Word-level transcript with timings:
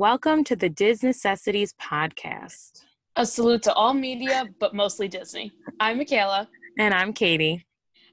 Welcome 0.00 0.44
to 0.44 0.56
the 0.56 0.70
DisNecessities 0.70 1.74
podcast. 1.78 2.84
A 3.16 3.26
salute 3.26 3.62
to 3.64 3.74
all 3.74 3.92
media, 3.92 4.48
but 4.58 4.74
mostly 4.74 5.08
Disney. 5.08 5.52
I'm 5.78 5.98
Michela. 5.98 6.48
And 6.78 6.94
I'm 6.94 7.12
Katie. 7.12 7.66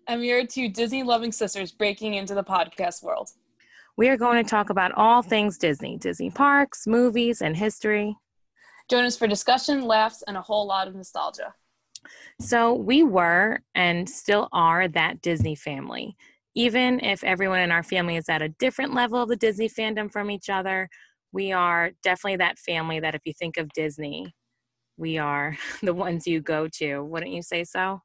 And 0.06 0.20
we 0.20 0.34
are 0.34 0.46
two 0.46 0.68
Disney 0.68 1.04
loving 1.04 1.32
sisters 1.32 1.72
breaking 1.72 2.16
into 2.16 2.36
the 2.36 2.44
podcast 2.44 3.04
world. 3.04 3.30
We 3.96 4.10
are 4.10 4.18
going 4.18 4.44
to 4.44 4.50
talk 4.50 4.70
about 4.70 4.92
all 4.98 5.22
things 5.22 5.58
Disney 5.58 5.98
Disney 5.98 6.30
parks, 6.30 6.88
movies, 6.88 7.42
and 7.42 7.56
history. 7.56 8.18
Join 8.90 9.06
us 9.06 9.16
for 9.16 9.26
discussion, 9.26 9.86
laughs, 9.86 10.26
and 10.28 10.36
a 10.36 10.42
whole 10.42 10.68
lot 10.68 10.90
of 10.90 10.96
nostalgia. 10.96 11.54
So, 12.42 12.74
we 12.74 13.04
were 13.04 13.62
and 13.76 14.10
still 14.10 14.50
are 14.52 14.90
that 14.90 15.22
Disney 15.22 15.56
family. 15.56 16.18
Even 16.54 17.00
if 17.00 17.24
everyone 17.24 17.60
in 17.60 17.72
our 17.72 17.84
family 17.84 18.18
is 18.18 18.28
at 18.28 18.42
a 18.42 18.50
different 18.50 18.94
level 18.94 19.22
of 19.22 19.30
the 19.30 19.38
Disney 19.38 19.70
fandom 19.70 20.12
from 20.12 20.30
each 20.30 20.50
other, 20.50 20.90
we 21.38 21.52
are 21.52 21.92
definitely 22.02 22.38
that 22.38 22.58
family 22.58 23.00
that 23.00 23.14
if 23.14 23.22
you 23.24 23.32
think 23.32 23.58
of 23.58 23.72
Disney, 23.74 24.34
we 24.98 25.20
are 25.20 25.56
the 25.84 25.94
ones 25.94 26.26
you 26.26 26.42
go 26.42 26.68
to. 26.80 27.04
Wouldn't 27.04 27.32
you 27.32 27.44
say 27.44 27.64
so? 27.64 28.02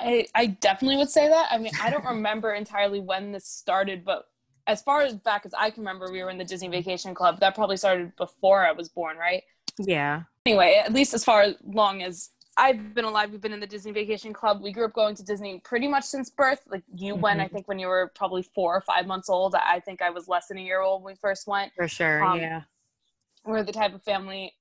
I, 0.00 0.26
I 0.34 0.46
definitely 0.46 0.96
would 0.96 1.10
say 1.10 1.28
that. 1.28 1.46
I 1.52 1.58
mean, 1.58 1.70
I 1.80 1.90
don't 1.90 2.04
remember 2.04 2.54
entirely 2.54 3.00
when 3.00 3.30
this 3.30 3.46
started, 3.46 4.04
but 4.04 4.24
as 4.66 4.82
far 4.82 5.02
as 5.02 5.14
back 5.14 5.46
as 5.46 5.54
I 5.56 5.70
can 5.70 5.82
remember, 5.82 6.10
we 6.10 6.24
were 6.24 6.30
in 6.30 6.38
the 6.38 6.44
Disney 6.44 6.66
Vacation 6.66 7.14
Club. 7.14 7.38
That 7.38 7.54
probably 7.54 7.76
started 7.76 8.10
before 8.16 8.66
I 8.66 8.72
was 8.72 8.88
born, 8.88 9.16
right? 9.16 9.44
Yeah. 9.78 10.22
Anyway, 10.44 10.82
at 10.84 10.92
least 10.92 11.14
as 11.14 11.22
far 11.22 11.42
as 11.42 11.54
long 11.64 12.02
as 12.02 12.30
I've 12.60 12.94
been 12.94 13.06
alive, 13.06 13.30
we've 13.30 13.40
been 13.40 13.54
in 13.54 13.60
the 13.60 13.66
Disney 13.66 13.90
Vacation 13.90 14.34
Club. 14.34 14.60
We 14.62 14.70
grew 14.70 14.84
up 14.84 14.92
going 14.92 15.14
to 15.14 15.24
Disney 15.24 15.60
pretty 15.64 15.88
much 15.88 16.04
since 16.04 16.28
birth. 16.28 16.60
Like 16.68 16.82
you 16.94 17.14
mm-hmm. 17.14 17.22
went, 17.22 17.40
I 17.40 17.48
think, 17.48 17.66
when 17.66 17.78
you 17.78 17.86
were 17.86 18.12
probably 18.14 18.42
four 18.42 18.76
or 18.76 18.82
five 18.82 19.06
months 19.06 19.30
old. 19.30 19.54
I 19.54 19.80
think 19.80 20.02
I 20.02 20.10
was 20.10 20.28
less 20.28 20.48
than 20.48 20.58
a 20.58 20.60
year 20.60 20.82
old 20.82 21.02
when 21.02 21.14
we 21.14 21.16
first 21.16 21.46
went. 21.46 21.72
For 21.74 21.88
sure, 21.88 22.22
um, 22.22 22.38
yeah. 22.38 22.62
We're 23.46 23.62
the 23.62 23.72
type 23.72 23.94
of 23.94 24.02
family, 24.02 24.52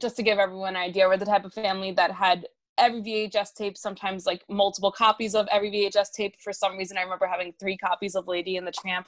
just 0.00 0.16
to 0.16 0.22
give 0.22 0.38
everyone 0.38 0.70
an 0.70 0.82
idea, 0.82 1.06
we're 1.06 1.18
the 1.18 1.26
type 1.26 1.44
of 1.44 1.52
family 1.52 1.92
that 1.92 2.10
had 2.10 2.46
every 2.78 3.02
VHS 3.02 3.52
tape, 3.54 3.76
sometimes 3.76 4.24
like 4.24 4.42
multiple 4.48 4.90
copies 4.90 5.34
of 5.34 5.46
every 5.52 5.70
VHS 5.70 6.12
tape. 6.12 6.36
For 6.40 6.52
some 6.52 6.78
reason, 6.78 6.96
I 6.96 7.02
remember 7.02 7.26
having 7.26 7.52
three 7.60 7.76
copies 7.76 8.14
of 8.14 8.26
Lady 8.26 8.56
and 8.56 8.66
the 8.66 8.72
Tramp 8.72 9.06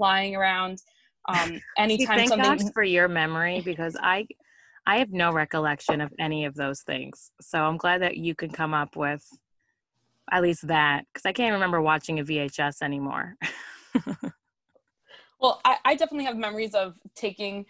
lying 0.00 0.34
around. 0.34 0.82
Um, 1.28 1.60
anytime 1.78 2.18
thank 2.18 2.30
something 2.30 2.58
God 2.58 2.74
for 2.74 2.82
your 2.82 3.06
memory 3.06 3.60
because 3.60 3.96
I 4.00 4.26
I 4.86 4.98
have 4.98 5.10
no 5.10 5.32
recollection 5.32 6.00
of 6.00 6.12
any 6.18 6.44
of 6.44 6.54
those 6.54 6.82
things. 6.82 7.30
So 7.40 7.58
I'm 7.58 7.76
glad 7.76 8.02
that 8.02 8.16
you 8.16 8.34
can 8.34 8.50
come 8.50 8.72
up 8.72 8.96
with 8.96 9.24
at 10.30 10.42
least 10.42 10.66
that 10.68 11.04
because 11.12 11.26
I 11.26 11.32
can't 11.32 11.54
remember 11.54 11.80
watching 11.80 12.20
a 12.20 12.24
VHS 12.24 12.82
anymore. 12.82 13.36
well, 15.40 15.60
I, 15.64 15.76
I, 15.84 15.94
definitely 15.94 16.24
have 16.24 16.36
memories 16.36 16.74
of 16.74 16.94
taking 17.14 17.64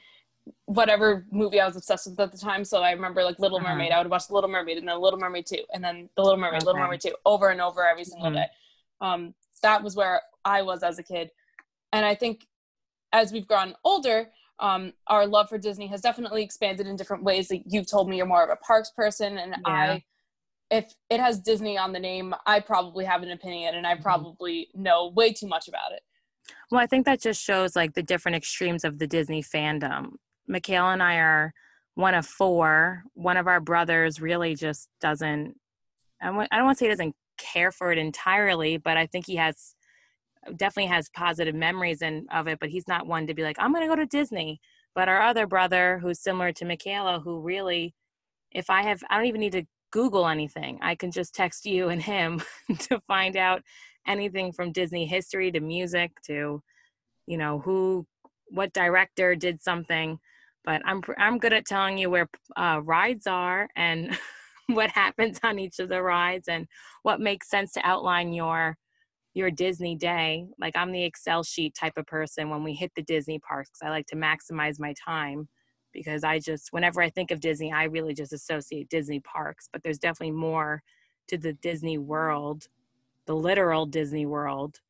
whatever 0.64 1.26
movie 1.30 1.60
I 1.60 1.66
was 1.66 1.76
obsessed 1.76 2.08
with 2.08 2.18
at 2.20 2.32
the 2.32 2.38
time. 2.38 2.64
So 2.64 2.82
I 2.82 2.92
remember 2.92 3.22
like 3.22 3.38
Little 3.38 3.58
uh-huh. 3.58 3.68
Mermaid. 3.68 3.92
I 3.92 3.98
would 3.98 4.10
watch 4.10 4.30
Little 4.30 4.50
Mermaid 4.50 4.78
and 4.78 4.88
then 4.88 5.00
Little 5.00 5.18
Mermaid 5.18 5.46
2 5.46 5.56
and 5.74 5.84
then 5.84 6.08
The 6.16 6.22
Little 6.22 6.38
Mermaid, 6.38 6.62
okay. 6.62 6.66
Little 6.66 6.80
Mermaid 6.80 7.00
2 7.00 7.14
over 7.24 7.50
and 7.50 7.60
over 7.60 7.86
every 7.86 8.04
single 8.04 8.28
mm-hmm. 8.28 8.36
day. 8.36 8.46
Um, 9.00 9.34
that 9.62 9.82
was 9.82 9.96
where 9.96 10.22
I 10.44 10.62
was 10.62 10.82
as 10.82 10.98
a 10.98 11.02
kid. 11.02 11.30
And 11.92 12.04
I 12.04 12.14
think 12.14 12.46
as 13.12 13.32
we've 13.32 13.46
grown 13.46 13.74
older, 13.84 14.30
um, 14.58 14.92
our 15.06 15.26
love 15.26 15.48
for 15.48 15.58
Disney 15.58 15.86
has 15.88 16.00
definitely 16.00 16.42
expanded 16.42 16.86
in 16.86 16.96
different 16.96 17.22
ways. 17.22 17.50
Like 17.50 17.62
you've 17.66 17.90
told 17.90 18.08
me 18.08 18.16
you're 18.16 18.26
more 18.26 18.44
of 18.44 18.50
a 18.50 18.56
parks 18.56 18.90
person, 18.90 19.38
and 19.38 19.56
yeah. 19.66 19.72
I, 19.72 20.04
if 20.70 20.94
it 21.10 21.20
has 21.20 21.38
Disney 21.38 21.78
on 21.78 21.92
the 21.92 22.00
name, 22.00 22.34
I 22.46 22.60
probably 22.60 23.04
have 23.04 23.22
an 23.22 23.30
opinion, 23.30 23.74
and 23.74 23.86
I 23.86 23.94
mm-hmm. 23.94 24.02
probably 24.02 24.68
know 24.74 25.08
way 25.14 25.32
too 25.32 25.46
much 25.46 25.68
about 25.68 25.92
it. 25.92 26.00
Well, 26.70 26.80
I 26.80 26.86
think 26.86 27.06
that 27.06 27.20
just 27.20 27.42
shows 27.42 27.76
like 27.76 27.94
the 27.94 28.02
different 28.02 28.36
extremes 28.36 28.84
of 28.84 28.98
the 28.98 29.06
Disney 29.06 29.42
fandom. 29.42 30.12
Michela 30.48 30.92
and 30.92 31.02
I 31.02 31.16
are 31.16 31.52
one 31.94 32.14
of 32.14 32.26
four. 32.26 33.04
One 33.14 33.36
of 33.36 33.46
our 33.46 33.60
brothers 33.60 34.20
really 34.20 34.54
just 34.54 34.88
doesn't. 35.00 35.54
I 36.20 36.26
don't 36.26 36.36
want 36.36 36.48
to 36.48 36.74
say 36.76 36.86
he 36.86 36.90
doesn't 36.90 37.14
care 37.36 37.70
for 37.70 37.92
it 37.92 37.98
entirely, 37.98 38.78
but 38.78 38.96
I 38.96 39.06
think 39.06 39.26
he 39.26 39.36
has 39.36 39.75
definitely 40.56 40.90
has 40.90 41.08
positive 41.10 41.54
memories 41.54 42.02
and 42.02 42.28
of 42.32 42.46
it, 42.46 42.58
but 42.60 42.70
he's 42.70 42.88
not 42.88 43.06
one 43.06 43.26
to 43.26 43.34
be 43.34 43.42
like, 43.42 43.56
I'm 43.58 43.72
going 43.72 43.82
to 43.82 43.88
go 43.88 43.96
to 43.96 44.06
Disney. 44.06 44.60
But 44.94 45.08
our 45.08 45.20
other 45.20 45.46
brother, 45.46 45.98
who's 45.98 46.20
similar 46.20 46.52
to 46.52 46.64
Michela, 46.64 47.20
who 47.20 47.40
really, 47.40 47.94
if 48.50 48.70
I 48.70 48.82
have, 48.82 49.02
I 49.10 49.16
don't 49.16 49.26
even 49.26 49.40
need 49.40 49.52
to 49.52 49.66
Google 49.92 50.26
anything. 50.26 50.78
I 50.82 50.94
can 50.94 51.10
just 51.10 51.34
text 51.34 51.66
you 51.66 51.88
and 51.88 52.02
him 52.02 52.42
to 52.80 53.00
find 53.06 53.36
out 53.36 53.62
anything 54.06 54.52
from 54.52 54.72
Disney 54.72 55.06
history 55.06 55.50
to 55.52 55.60
music 55.60 56.12
to, 56.26 56.62
you 57.26 57.38
know, 57.38 57.60
who, 57.60 58.06
what 58.48 58.72
director 58.72 59.34
did 59.34 59.62
something. 59.62 60.18
But 60.64 60.82
I'm 60.84 61.00
I'm 61.16 61.38
good 61.38 61.52
at 61.52 61.64
telling 61.64 61.96
you 61.96 62.10
where 62.10 62.28
uh, 62.56 62.80
rides 62.82 63.26
are 63.26 63.68
and 63.76 64.18
what 64.66 64.90
happens 64.90 65.38
on 65.44 65.58
each 65.58 65.78
of 65.78 65.88
the 65.88 66.02
rides 66.02 66.48
and 66.48 66.66
what 67.02 67.20
makes 67.20 67.48
sense 67.48 67.72
to 67.72 67.86
outline 67.86 68.32
your 68.32 68.76
your 69.36 69.50
Disney 69.50 69.94
day. 69.94 70.46
Like 70.58 70.74
I'm 70.76 70.92
the 70.92 71.04
Excel 71.04 71.42
sheet 71.42 71.74
type 71.74 71.98
of 71.98 72.06
person 72.06 72.48
when 72.48 72.64
we 72.64 72.72
hit 72.72 72.90
the 72.96 73.02
Disney 73.02 73.38
parks. 73.38 73.80
I 73.82 73.90
like 73.90 74.06
to 74.06 74.16
maximize 74.16 74.80
my 74.80 74.94
time 75.04 75.46
because 75.92 76.24
I 76.24 76.38
just, 76.38 76.72
whenever 76.72 77.02
I 77.02 77.10
think 77.10 77.30
of 77.30 77.40
Disney, 77.40 77.70
I 77.70 77.84
really 77.84 78.14
just 78.14 78.32
associate 78.32 78.88
Disney 78.88 79.20
parks. 79.20 79.68
But 79.70 79.82
there's 79.82 79.98
definitely 79.98 80.34
more 80.34 80.82
to 81.28 81.36
the 81.36 81.52
Disney 81.52 81.98
world, 81.98 82.68
the 83.26 83.36
literal 83.36 83.84
Disney 83.84 84.24
world 84.24 84.80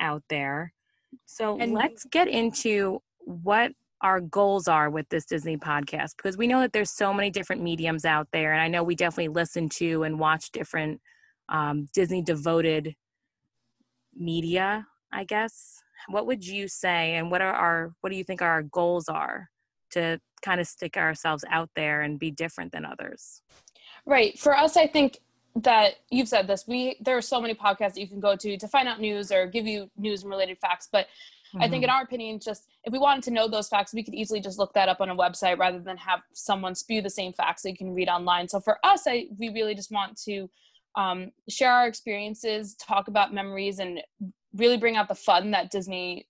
out 0.00 0.22
there. 0.30 0.72
So 1.26 1.58
and 1.60 1.74
let's 1.74 2.04
get 2.04 2.26
into 2.26 3.02
what 3.18 3.72
our 4.00 4.20
goals 4.20 4.66
are 4.66 4.88
with 4.88 5.10
this 5.10 5.26
Disney 5.26 5.58
podcast 5.58 6.16
because 6.16 6.38
we 6.38 6.46
know 6.46 6.60
that 6.60 6.72
there's 6.72 6.90
so 6.90 7.12
many 7.12 7.30
different 7.30 7.60
mediums 7.60 8.06
out 8.06 8.28
there. 8.32 8.54
And 8.54 8.62
I 8.62 8.68
know 8.68 8.82
we 8.82 8.94
definitely 8.94 9.28
listen 9.28 9.68
to 9.70 10.04
and 10.04 10.18
watch 10.18 10.52
different 10.52 11.02
um, 11.50 11.86
Disney 11.92 12.22
devoted 12.22 12.94
media, 14.14 14.86
I 15.12 15.24
guess. 15.24 15.82
What 16.08 16.26
would 16.26 16.46
you 16.46 16.68
say 16.68 17.14
and 17.14 17.30
what 17.30 17.42
are 17.42 17.52
our 17.52 17.92
what 18.00 18.10
do 18.10 18.16
you 18.16 18.24
think 18.24 18.42
our 18.42 18.62
goals 18.62 19.08
are 19.08 19.50
to 19.90 20.20
kind 20.42 20.60
of 20.60 20.66
stick 20.66 20.96
ourselves 20.96 21.44
out 21.50 21.68
there 21.76 22.02
and 22.02 22.18
be 22.18 22.30
different 22.30 22.72
than 22.72 22.84
others? 22.84 23.42
Right. 24.06 24.38
For 24.38 24.56
us 24.56 24.76
I 24.76 24.86
think 24.86 25.18
that 25.56 25.96
you've 26.10 26.28
said 26.28 26.46
this. 26.46 26.64
We 26.66 26.96
there 27.00 27.16
are 27.16 27.22
so 27.22 27.40
many 27.40 27.54
podcasts 27.54 27.94
that 27.94 28.00
you 28.00 28.08
can 28.08 28.20
go 28.20 28.36
to 28.36 28.56
to 28.56 28.68
find 28.68 28.88
out 28.88 29.00
news 29.00 29.30
or 29.30 29.46
give 29.46 29.66
you 29.66 29.90
news 29.96 30.22
and 30.22 30.30
related 30.30 30.58
facts, 30.58 30.88
but 30.90 31.06
Mm-hmm. 31.50 31.62
I 31.64 31.68
think, 31.68 31.82
in 31.82 31.90
mm-hmm. 31.90 31.96
our 31.96 32.02
opinion, 32.02 32.38
just 32.38 32.68
if 32.84 32.92
we 32.92 32.98
wanted 32.98 33.24
to 33.24 33.30
know 33.32 33.48
those 33.48 33.68
facts, 33.68 33.92
we 33.92 34.04
could 34.04 34.14
easily 34.14 34.40
just 34.40 34.58
look 34.58 34.72
that 34.74 34.88
up 34.88 35.00
on 35.00 35.10
a 35.10 35.16
website 35.16 35.58
rather 35.58 35.80
than 35.80 35.96
have 35.96 36.20
someone 36.32 36.74
spew 36.74 37.02
the 37.02 37.10
same 37.10 37.32
facts 37.32 37.62
that 37.62 37.70
you 37.70 37.76
can 37.76 37.92
read 37.92 38.08
online. 38.08 38.48
So 38.48 38.60
for 38.60 38.78
us, 38.84 39.02
I 39.06 39.26
we 39.36 39.48
really 39.48 39.74
just 39.74 39.90
want 39.90 40.16
to 40.24 40.48
um, 40.96 41.30
share 41.48 41.72
our 41.72 41.86
experiences, 41.86 42.74
talk 42.74 43.08
about 43.08 43.32
memories, 43.32 43.78
and 43.78 44.00
really 44.54 44.76
bring 44.76 44.96
out 44.96 45.08
the 45.08 45.14
fun 45.14 45.52
that 45.52 45.70
Disney 45.70 46.26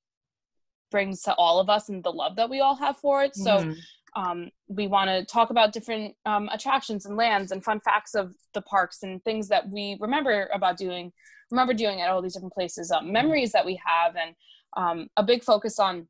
brings 0.91 1.23
to 1.23 1.35
all 1.35 1.61
of 1.61 1.71
us 1.71 1.89
and 1.89 2.03
the 2.03 2.11
love 2.11 2.37
that 2.37 2.51
we 2.51 2.61
all 2.61 2.77
have 2.77 2.97
for 2.99 3.23
it. 3.23 3.35
So 3.35 3.59
mm-hmm. 3.59 4.23
um, 4.23 4.51
we 4.69 4.87
want 4.87 5.09
to 5.09 5.25
talk 5.25 5.51
about 5.51 5.73
different 5.73 6.15
um, 6.27 6.49
attractions 6.53 7.07
and 7.07 7.17
lands 7.17 7.53
and 7.53 7.65
fun 7.65 7.81
facts 7.81 8.15
of 8.15 8.35
the 8.55 8.63
parks 8.63 9.03
and 9.03 9.23
things 9.25 9.49
that 9.49 9.69
we 9.69 9.97
remember 10.01 10.51
about 10.53 10.77
doing, 10.77 11.13
remember 11.51 11.75
doing 11.75 12.01
at 12.01 12.11
all 12.11 12.21
these 12.21 12.35
different 12.35 12.55
places, 12.55 12.91
um, 12.91 13.13
memories 13.13 13.53
that 13.53 13.65
we 13.65 13.81
have, 13.85 14.17
and 14.17 14.35
um, 14.77 15.09
a 15.17 15.23
big 15.23 15.43
focus 15.43 15.79
on 15.79 16.07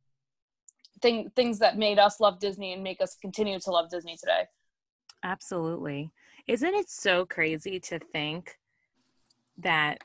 thing, 1.02 1.30
things 1.36 1.58
that 1.58 1.78
made 1.78 1.98
us 1.98 2.20
love 2.20 2.40
Disney 2.40 2.72
and 2.72 2.82
make 2.82 3.00
us 3.00 3.16
continue 3.20 3.58
to 3.60 3.70
love 3.70 3.90
Disney 3.90 4.16
today. 4.16 4.44
Absolutely. 5.22 6.10
Isn't 6.50 6.74
it 6.74 6.90
so 6.90 7.26
crazy 7.26 7.78
to 7.78 8.00
think 8.00 8.58
that 9.58 9.98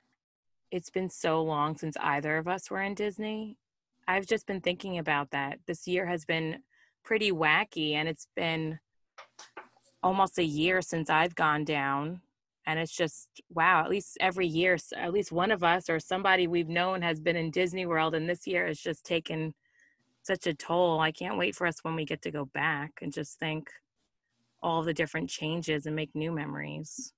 it's 0.69 0.91
been 0.91 1.09
so 1.09 1.41
long 1.41 1.75
since 1.75 1.97
either 1.99 2.37
of 2.37 2.47
us 2.47 2.69
were 2.69 2.83
in 2.83 2.93
Disney? 2.93 3.57
I've 4.07 4.27
just 4.27 4.45
been 4.45 4.61
thinking 4.61 4.99
about 4.99 5.31
that. 5.31 5.57
This 5.65 5.87
year 5.87 6.05
has 6.05 6.23
been 6.23 6.59
pretty 7.03 7.31
wacky, 7.31 7.93
and 7.93 8.07
it's 8.07 8.27
been 8.35 8.77
almost 10.03 10.37
a 10.37 10.43
year 10.43 10.83
since 10.83 11.09
I've 11.09 11.33
gone 11.33 11.63
down. 11.63 12.21
And 12.67 12.77
it's 12.77 12.95
just, 12.95 13.27
wow, 13.49 13.83
at 13.83 13.89
least 13.89 14.15
every 14.21 14.45
year, 14.45 14.77
at 14.95 15.13
least 15.13 15.31
one 15.31 15.49
of 15.49 15.63
us 15.63 15.89
or 15.89 15.99
somebody 15.99 16.45
we've 16.45 16.69
known 16.69 17.01
has 17.01 17.19
been 17.19 17.35
in 17.35 17.49
Disney 17.49 17.87
World. 17.87 18.13
And 18.13 18.29
this 18.29 18.45
year 18.45 18.67
has 18.67 18.77
just 18.77 19.03
taken 19.03 19.55
such 20.21 20.45
a 20.45 20.53
toll. 20.53 20.99
I 20.99 21.11
can't 21.11 21.39
wait 21.39 21.55
for 21.55 21.65
us 21.65 21.77
when 21.81 21.95
we 21.95 22.05
get 22.05 22.21
to 22.21 22.29
go 22.29 22.45
back 22.45 22.91
and 23.01 23.11
just 23.11 23.39
think, 23.39 23.71
all 24.65 24.81
the 24.81 24.93
different 24.93 25.29
changes 25.29 25.85
and 25.85 25.95
make 25.95 26.13
new 26.15 26.31
memories. 26.31 27.13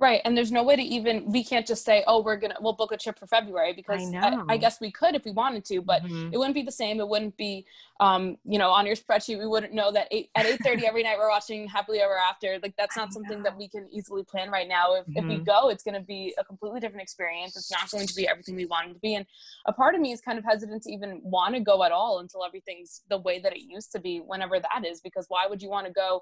Right. 0.00 0.20
And 0.24 0.36
there's 0.36 0.50
no 0.50 0.64
way 0.64 0.74
to 0.74 0.82
even, 0.82 1.30
we 1.30 1.44
can't 1.44 1.64
just 1.64 1.84
say, 1.84 2.02
oh, 2.08 2.20
we're 2.20 2.36
going 2.36 2.50
to, 2.50 2.56
we'll 2.60 2.72
book 2.72 2.90
a 2.90 2.96
trip 2.96 3.16
for 3.16 3.28
February 3.28 3.72
because 3.72 4.02
I, 4.12 4.18
I, 4.18 4.44
I, 4.50 4.56
guess 4.56 4.80
we 4.80 4.90
could 4.90 5.14
if 5.14 5.24
we 5.24 5.30
wanted 5.30 5.64
to, 5.66 5.80
but 5.82 6.02
mm-hmm. 6.02 6.30
it 6.32 6.36
wouldn't 6.36 6.56
be 6.56 6.62
the 6.62 6.72
same. 6.72 6.98
It 6.98 7.08
wouldn't 7.08 7.36
be, 7.36 7.64
um, 8.00 8.36
you 8.44 8.58
know, 8.58 8.70
on 8.70 8.86
your 8.86 8.96
spreadsheet, 8.96 9.38
we 9.38 9.46
wouldn't 9.46 9.72
know 9.72 9.92
that 9.92 10.08
eight, 10.10 10.30
at 10.34 10.46
8.30 10.46 10.82
every 10.82 11.04
night 11.04 11.16
we're 11.16 11.30
watching 11.30 11.68
Happily 11.68 12.00
Ever 12.00 12.18
After. 12.18 12.58
Like 12.60 12.74
that's 12.76 12.96
not 12.96 13.12
something 13.12 13.44
that 13.44 13.56
we 13.56 13.68
can 13.68 13.88
easily 13.92 14.24
plan 14.24 14.50
right 14.50 14.66
now. 14.66 14.94
If, 14.94 15.04
mm-hmm. 15.04 15.16
if 15.16 15.24
we 15.26 15.34
mm-hmm. 15.36 15.44
go, 15.44 15.68
it's 15.68 15.84
going 15.84 15.94
to 15.94 16.04
be 16.04 16.34
a 16.38 16.44
completely 16.44 16.80
different 16.80 17.02
experience. 17.02 17.56
It's 17.56 17.70
not 17.70 17.88
going 17.88 18.08
to 18.08 18.14
be 18.16 18.26
everything 18.26 18.56
we 18.56 18.66
want 18.66 18.90
it 18.90 18.94
to 18.94 18.98
be. 18.98 19.14
And 19.14 19.24
a 19.66 19.72
part 19.72 19.94
of 19.94 20.00
me 20.00 20.10
is 20.10 20.20
kind 20.20 20.38
of 20.38 20.44
hesitant 20.44 20.82
to 20.82 20.92
even 20.92 21.20
want 21.22 21.54
to 21.54 21.60
go 21.60 21.84
at 21.84 21.92
all 21.92 22.18
until 22.18 22.44
everything's 22.44 23.02
the 23.08 23.18
way 23.18 23.38
that 23.38 23.52
it 23.52 23.60
used 23.60 23.92
to 23.92 24.00
be, 24.00 24.18
whenever 24.18 24.58
that 24.58 24.84
is, 24.84 25.00
because 25.00 25.26
why 25.28 25.46
would 25.48 25.62
you 25.62 25.70
want 25.70 25.86
to 25.86 25.92
go 25.92 26.20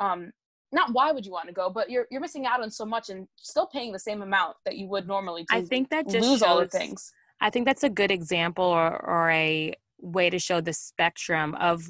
um, 0.00 0.32
not 0.72 0.92
why 0.92 1.12
would 1.12 1.26
you 1.26 1.32
want 1.32 1.48
to 1.48 1.54
go, 1.54 1.70
but 1.70 1.90
you're 1.90 2.06
you're 2.10 2.20
missing 2.20 2.46
out 2.46 2.62
on 2.62 2.70
so 2.70 2.84
much 2.84 3.10
and 3.10 3.28
still 3.36 3.66
paying 3.66 3.92
the 3.92 3.98
same 3.98 4.22
amount 4.22 4.56
that 4.64 4.76
you 4.76 4.88
would 4.88 5.06
normally. 5.06 5.44
I 5.50 5.62
think 5.62 5.90
that 5.90 6.08
just 6.08 6.26
lose 6.26 6.40
shows, 6.40 6.42
all 6.42 6.58
the 6.58 6.68
things. 6.68 7.12
I 7.40 7.50
think 7.50 7.66
that's 7.66 7.84
a 7.84 7.90
good 7.90 8.10
example 8.10 8.64
or 8.64 9.04
or 9.04 9.30
a 9.30 9.74
way 10.00 10.30
to 10.30 10.38
show 10.38 10.60
the 10.60 10.72
spectrum 10.72 11.54
of 11.56 11.82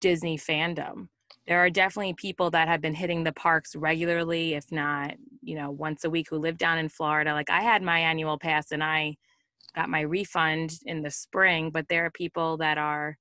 Disney 0.00 0.38
fandom. 0.38 1.08
There 1.46 1.58
are 1.58 1.70
definitely 1.70 2.14
people 2.14 2.50
that 2.50 2.68
have 2.68 2.80
been 2.80 2.94
hitting 2.94 3.24
the 3.24 3.32
parks 3.32 3.74
regularly, 3.74 4.54
if 4.54 4.70
not, 4.70 5.14
you 5.42 5.56
know, 5.56 5.70
once 5.70 6.04
a 6.04 6.10
week 6.10 6.28
who 6.28 6.36
live 6.36 6.58
down 6.58 6.78
in 6.78 6.88
Florida. 6.88 7.32
Like 7.32 7.50
I 7.50 7.62
had 7.62 7.82
my 7.82 7.98
annual 8.00 8.38
pass 8.38 8.70
and 8.70 8.84
I 8.84 9.16
got 9.74 9.88
my 9.88 10.00
refund 10.00 10.78
in 10.84 11.02
the 11.02 11.10
spring, 11.10 11.70
but 11.70 11.88
there 11.88 12.04
are 12.04 12.10
people 12.10 12.58
that 12.58 12.78
are 12.78 13.16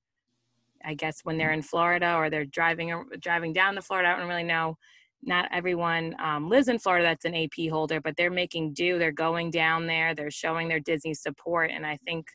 I 0.85 0.93
guess 0.93 1.21
when 1.23 1.37
they're 1.37 1.53
in 1.53 1.61
Florida 1.61 2.15
or 2.15 2.29
they're 2.29 2.45
driving 2.45 3.03
driving 3.19 3.53
down 3.53 3.75
to 3.75 3.81
Florida, 3.81 4.09
I 4.09 4.17
don't 4.17 4.27
really 4.27 4.43
know 4.43 4.77
not 5.23 5.49
everyone 5.51 6.15
um, 6.19 6.47
lives 6.49 6.67
in 6.67 6.79
Florida 6.79 7.05
that's 7.05 7.25
an 7.25 7.35
AP 7.35 7.69
holder, 7.69 7.99
but 7.99 8.15
they're 8.15 8.31
making 8.31 8.73
do. 8.73 8.99
They're 8.99 9.11
going 9.11 9.51
down 9.51 9.87
there. 9.87 10.13
They're 10.13 10.31
showing 10.31 10.67
their 10.67 10.79
Disney 10.79 11.13
support, 11.13 11.71
and 11.71 11.85
I 11.85 11.97
think, 12.05 12.27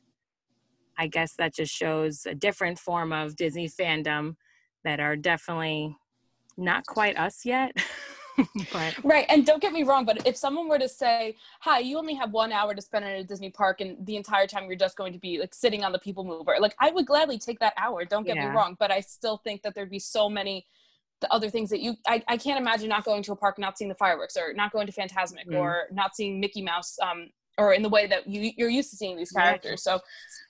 I 0.99 1.07
guess 1.07 1.35
that 1.39 1.55
just 1.55 1.73
shows 1.73 2.27
a 2.27 2.35
different 2.35 2.79
form 2.79 3.13
of 3.13 3.37
Disney 3.37 3.69
fandom 3.69 4.35
that 4.85 5.01
are 5.01 5.17
definitely 5.17 5.97
not 6.57 6.85
quite 6.87 7.17
us 7.17 7.45
yet. 7.45 7.73
but. 8.73 9.05
Right, 9.05 9.27
and 9.29 9.45
don't 9.45 9.61
get 9.61 9.73
me 9.73 9.83
wrong, 9.83 10.05
but 10.05 10.27
if 10.27 10.37
someone 10.37 10.69
were 10.69 10.79
to 10.79 10.89
say, 10.89 11.37
"Hi, 11.61 11.79
you 11.79 11.99
only 11.99 12.15
have 12.15 12.33
one 12.33 12.53
hour 12.53 12.75
to 12.75 12.83
spend 12.83 13.05
in 13.05 13.13
a 13.13 13.25
Disney 13.25 13.51
park, 13.51 13.81
and 13.81 14.05
the 14.07 14.17
entire 14.17 14.47
time 14.47 14.67
you're 14.67 14.77
just 14.77 14.97
going 14.97 15.13
to 15.13 15.19
be 15.19 15.39
like 15.39 15.55
sitting 15.55 15.85
on 15.85 15.93
the 15.93 15.99
People 15.99 16.25
Mover," 16.25 16.57
like 16.61 16.75
I 16.79 16.91
would 16.91 17.07
gladly 17.07 17.39
take 17.39 17.59
that 17.61 17.75
hour. 17.77 18.05
Don't 18.05 18.27
get 18.27 18.37
yeah. 18.37 18.49
me 18.49 18.57
wrong, 18.57 18.77
but 18.79 18.91
I 18.91 19.01
still 19.01 19.39
think 19.39 19.63
that 19.63 19.75
there'd 19.75 19.91
be 19.91 19.99
so 19.99 20.29
many 20.29 20.67
the 21.21 21.33
other 21.33 21.49
things 21.49 21.71
that 21.71 21.81
you 21.81 21.97
I, 22.07 22.23
I 22.29 22.37
can't 22.37 22.61
imagine 22.61 22.89
not 22.89 23.05
going 23.05 23.23
to 23.23 23.33
a 23.33 23.37
park 23.37 23.59
not 23.59 23.79
seeing 23.79 23.89
the 23.89 23.95
fireworks 23.95 24.37
or 24.37 24.53
not 24.53 24.73
going 24.73 24.87
to 24.89 24.93
Fantasmic 24.93 25.47
mm. 25.49 25.57
or 25.57 25.85
not 25.93 26.15
seeing 26.17 26.41
Mickey 26.41 26.63
Mouse 26.63 26.99
um 27.01 27.31
or 27.59 27.75
in 27.75 27.83
the 27.83 27.89
way 27.89 28.07
that 28.07 28.27
you 28.27 28.51
you're 28.57 28.71
used 28.71 28.91
to 28.91 28.97
seeing 28.97 29.17
these 29.17 29.31
characters. 29.31 29.83
So 29.83 30.01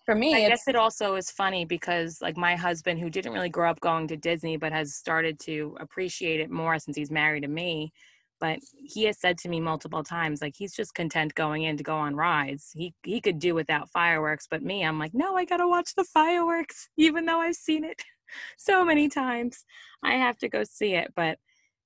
for 0.07 0.15
me, 0.15 0.35
I 0.35 0.49
guess 0.49 0.69
it 0.69 0.77
also 0.77 1.15
is 1.15 1.31
funny 1.31 1.65
because 1.65 2.19
like 2.21 2.37
my 2.37 2.57
husband 2.57 3.01
who 3.01 3.11
didn't 3.11 3.33
really 3.33 3.49
grow 3.49 3.71
up 3.71 3.81
going 3.81 4.09
to 4.09 4.17
Disney 4.17 4.57
but 4.57 4.73
has 4.73 4.95
started 4.95 5.39
to 5.41 5.77
appreciate 5.81 6.41
it 6.41 6.51
more 6.51 6.79
since 6.79 6.97
he's 6.97 7.11
married 7.11 7.43
to 7.43 7.49
me. 7.49 7.93
But 8.41 8.59
he 8.75 9.05
has 9.05 9.21
said 9.21 9.39
to 9.39 9.49
me 9.49 9.61
multiple 9.61 10.03
times, 10.03 10.43
like 10.43 10.55
he's 10.57 10.75
just 10.75 10.95
content 10.95 11.33
going 11.37 11.63
in 11.63 11.77
to 11.77 11.85
go 11.85 11.97
on 11.97 12.17
rides. 12.17 12.71
He 12.75 12.95
he 13.03 13.21
could 13.21 13.39
do 13.39 13.55
without 13.55 13.91
fireworks, 13.91 14.47
but 14.51 14.63
me, 14.63 14.85
I'm 14.85 14.99
like, 14.99 15.15
no, 15.15 15.37
I 15.37 15.45
gotta 15.45 15.69
watch 15.69 15.95
the 15.95 16.05
fireworks, 16.05 16.89
even 16.97 17.27
though 17.27 17.41
I've 17.41 17.55
seen 17.55 17.85
it. 17.85 18.03
so 18.57 18.85
many 18.85 19.09
times. 19.09 19.65
I 20.03 20.15
have 20.15 20.39
to 20.39 20.49
go 20.49 20.65
see 20.65 20.95
it, 20.95 21.13
but 21.15 21.39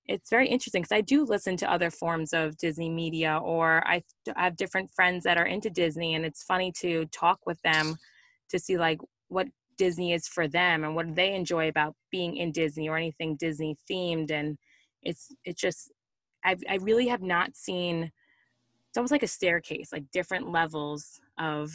it's 0.08 0.30
very 0.30 0.48
interesting 0.48 0.82
because 0.82 0.96
I 0.96 1.00
do 1.00 1.24
listen 1.24 1.56
to 1.58 1.70
other 1.70 1.90
forms 1.90 2.32
of 2.32 2.56
Disney 2.56 2.88
media, 2.88 3.38
or 3.42 3.86
I 3.86 4.02
have 4.36 4.56
different 4.56 4.90
friends 4.94 5.24
that 5.24 5.38
are 5.38 5.46
into 5.46 5.70
Disney, 5.70 6.14
and 6.14 6.24
it's 6.24 6.42
funny 6.42 6.72
to 6.80 7.06
talk 7.06 7.40
with 7.46 7.60
them 7.62 7.96
to 8.50 8.58
see 8.58 8.78
like 8.78 8.98
what 9.28 9.48
Disney 9.76 10.12
is 10.12 10.28
for 10.28 10.48
them 10.48 10.84
and 10.84 10.94
what 10.94 11.14
they 11.14 11.34
enjoy 11.34 11.68
about 11.68 11.94
being 12.10 12.36
in 12.36 12.52
Disney 12.52 12.88
or 12.88 12.96
anything 12.96 13.36
Disney 13.36 13.76
themed. 13.90 14.30
And 14.30 14.56
it's 15.02 15.34
it's 15.44 15.60
just 15.60 15.92
I 16.44 16.56
I 16.68 16.76
really 16.76 17.08
have 17.08 17.22
not 17.22 17.56
seen. 17.56 18.04
It's 18.88 18.96
almost 18.96 19.12
like 19.12 19.24
a 19.24 19.28
staircase, 19.28 19.92
like 19.92 20.04
different 20.12 20.50
levels 20.50 21.20
of 21.38 21.70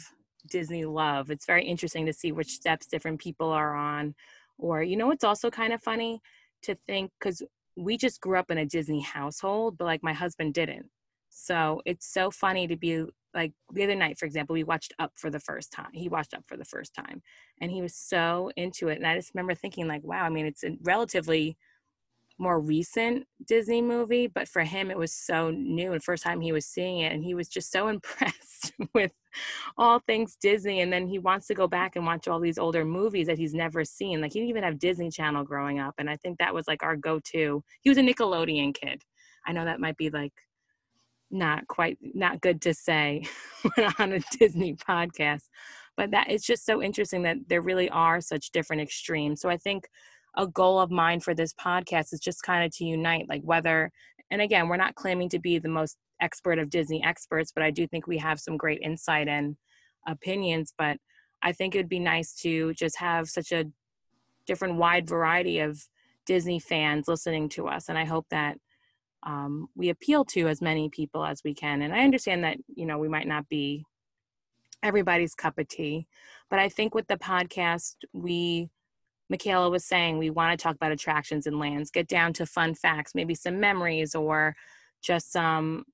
Disney 0.50 0.84
love. 0.84 1.30
It's 1.30 1.46
very 1.46 1.64
interesting 1.64 2.06
to 2.06 2.12
see 2.12 2.32
which 2.32 2.50
steps 2.50 2.86
different 2.86 3.20
people 3.20 3.50
are 3.50 3.76
on 3.76 4.14
or, 4.58 4.82
you 4.82 4.96
know, 4.96 5.10
it's 5.10 5.24
also 5.24 5.50
kind 5.50 5.72
of 5.72 5.82
funny 5.82 6.20
to 6.62 6.74
think 6.86 7.10
because 7.18 7.42
we 7.76 7.96
just 7.96 8.20
grew 8.20 8.38
up 8.38 8.50
in 8.50 8.58
a 8.58 8.66
Disney 8.66 9.00
household, 9.00 9.78
but 9.78 9.84
like 9.84 10.02
my 10.02 10.12
husband 10.12 10.54
didn't. 10.54 10.86
So 11.30 11.80
it's 11.86 12.12
so 12.12 12.30
funny 12.30 12.66
to 12.66 12.76
be 12.76 13.04
like 13.34 13.52
the 13.72 13.84
other 13.84 13.94
night, 13.94 14.18
for 14.18 14.26
example, 14.26 14.52
we 14.52 14.64
watched 14.64 14.92
Up 14.98 15.12
for 15.16 15.30
the 15.30 15.40
first 15.40 15.72
time. 15.72 15.88
He 15.94 16.08
watched 16.08 16.34
Up 16.34 16.44
for 16.46 16.56
the 16.56 16.64
first 16.64 16.94
time 16.94 17.22
and 17.60 17.70
he 17.70 17.80
was 17.80 17.96
so 17.96 18.50
into 18.56 18.88
it. 18.88 18.98
And 18.98 19.06
I 19.06 19.16
just 19.16 19.32
remember 19.34 19.54
thinking, 19.54 19.88
like, 19.88 20.02
wow, 20.04 20.24
I 20.24 20.28
mean, 20.28 20.46
it's 20.46 20.64
a 20.64 20.76
relatively 20.82 21.56
more 22.38 22.60
recent 22.60 23.26
Disney 23.46 23.82
movie, 23.82 24.26
but 24.26 24.48
for 24.48 24.62
him 24.62 24.90
it 24.90 24.98
was 24.98 25.12
so 25.12 25.50
new 25.50 25.92
and 25.92 26.02
first 26.02 26.22
time 26.22 26.40
he 26.40 26.52
was 26.52 26.66
seeing 26.66 27.00
it 27.00 27.12
and 27.12 27.24
he 27.24 27.34
was 27.34 27.48
just 27.48 27.70
so 27.70 27.88
impressed 27.88 28.72
with 28.94 29.12
all 29.76 29.98
things 30.00 30.36
Disney 30.40 30.80
and 30.80 30.92
then 30.92 31.06
he 31.06 31.18
wants 31.18 31.46
to 31.46 31.54
go 31.54 31.66
back 31.66 31.96
and 31.96 32.04
watch 32.04 32.28
all 32.28 32.40
these 32.40 32.58
older 32.58 32.84
movies 32.84 33.26
that 33.26 33.38
he's 33.38 33.54
never 33.54 33.84
seen. 33.84 34.20
Like 34.20 34.32
he 34.32 34.40
didn't 34.40 34.50
even 34.50 34.64
have 34.64 34.78
Disney 34.78 35.10
Channel 35.10 35.44
growing 35.44 35.78
up 35.78 35.94
and 35.98 36.08
I 36.08 36.16
think 36.16 36.38
that 36.38 36.54
was 36.54 36.66
like 36.68 36.82
our 36.82 36.96
go-to. 36.96 37.62
He 37.80 37.88
was 37.88 37.98
a 37.98 38.02
Nickelodeon 38.02 38.74
kid. 38.74 39.02
I 39.46 39.52
know 39.52 39.64
that 39.64 39.80
might 39.80 39.96
be 39.96 40.10
like 40.10 40.32
not 41.32 41.66
quite 41.66 41.98
not 42.02 42.40
good 42.40 42.60
to 42.62 42.74
say 42.74 43.24
on 43.98 44.12
a 44.12 44.20
Disney 44.38 44.74
podcast, 44.74 45.48
but 45.96 46.10
that 46.10 46.30
it's 46.30 46.46
just 46.46 46.64
so 46.64 46.82
interesting 46.82 47.22
that 47.22 47.38
there 47.48 47.62
really 47.62 47.88
are 47.90 48.20
such 48.20 48.52
different 48.52 48.82
extremes. 48.82 49.40
So 49.40 49.48
I 49.48 49.56
think 49.56 49.88
a 50.36 50.46
goal 50.46 50.78
of 50.78 50.90
mine 50.90 51.20
for 51.20 51.34
this 51.34 51.52
podcast 51.54 52.12
is 52.12 52.20
just 52.20 52.42
kind 52.42 52.64
of 52.64 52.74
to 52.76 52.84
unite 52.84 53.26
like 53.28 53.42
whether 53.42 53.90
and 54.30 54.40
again 54.40 54.68
we're 54.68 54.76
not 54.76 54.94
claiming 54.94 55.28
to 55.28 55.38
be 55.38 55.58
the 55.58 55.68
most 55.68 55.96
expert 56.20 56.58
of 56.58 56.70
disney 56.70 57.02
experts 57.04 57.52
but 57.54 57.62
i 57.62 57.70
do 57.70 57.86
think 57.86 58.06
we 58.06 58.18
have 58.18 58.40
some 58.40 58.56
great 58.56 58.80
insight 58.82 59.28
and 59.28 59.56
opinions 60.06 60.72
but 60.76 60.96
i 61.42 61.52
think 61.52 61.74
it 61.74 61.78
would 61.78 61.88
be 61.88 61.98
nice 61.98 62.34
to 62.34 62.72
just 62.74 62.98
have 62.98 63.28
such 63.28 63.52
a 63.52 63.66
different 64.46 64.76
wide 64.76 65.08
variety 65.08 65.58
of 65.58 65.80
disney 66.26 66.58
fans 66.58 67.08
listening 67.08 67.48
to 67.48 67.66
us 67.66 67.88
and 67.88 67.98
i 67.98 68.04
hope 68.04 68.26
that 68.30 68.56
um, 69.24 69.68
we 69.76 69.88
appeal 69.88 70.24
to 70.24 70.48
as 70.48 70.60
many 70.60 70.88
people 70.88 71.24
as 71.24 71.42
we 71.44 71.54
can 71.54 71.82
and 71.82 71.94
i 71.94 72.00
understand 72.00 72.42
that 72.42 72.56
you 72.74 72.86
know 72.86 72.98
we 72.98 73.08
might 73.08 73.28
not 73.28 73.48
be 73.48 73.84
everybody's 74.82 75.34
cup 75.34 75.58
of 75.58 75.68
tea 75.68 76.06
but 76.50 76.58
i 76.58 76.68
think 76.68 76.94
with 76.94 77.06
the 77.06 77.16
podcast 77.16 77.94
we 78.12 78.68
Michela 79.32 79.70
was 79.70 79.86
saying, 79.86 80.18
we 80.18 80.28
want 80.28 80.56
to 80.56 80.62
talk 80.62 80.76
about 80.76 80.92
attractions 80.92 81.46
and 81.46 81.58
lands, 81.58 81.90
get 81.90 82.06
down 82.06 82.34
to 82.34 82.44
fun 82.44 82.74
facts, 82.74 83.14
maybe 83.14 83.34
some 83.34 83.58
memories 83.58 84.14
or 84.14 84.54
just 85.02 85.32
some 85.32 85.84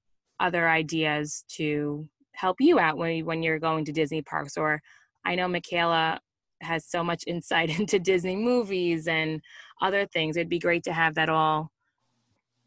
other 0.40 0.68
ideas 0.68 1.44
to 1.50 2.08
help 2.32 2.56
you 2.58 2.80
out 2.80 2.98
when, 2.98 3.24
when 3.24 3.44
you're 3.44 3.60
going 3.60 3.84
to 3.84 3.92
Disney 3.92 4.22
parks. 4.22 4.56
Or 4.56 4.82
I 5.24 5.36
know 5.36 5.46
Michela 5.46 6.18
has 6.62 6.84
so 6.84 7.04
much 7.04 7.22
insight 7.28 7.70
into 7.78 8.00
Disney 8.00 8.34
movies 8.34 9.06
and 9.06 9.40
other 9.80 10.04
things. 10.04 10.36
It'd 10.36 10.48
be 10.48 10.58
great 10.58 10.82
to 10.84 10.92
have 10.92 11.14
that 11.14 11.28
all 11.28 11.70